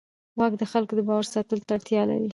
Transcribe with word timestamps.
واک 0.39 0.53
د 0.61 0.63
خلکو 0.71 0.93
د 0.95 0.99
باور 1.07 1.25
ساتلو 1.33 1.65
ته 1.67 1.71
اړتیا 1.77 2.01
لري. 2.09 2.29